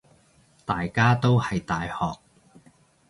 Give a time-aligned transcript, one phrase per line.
[0.65, 2.19] 大家都係大學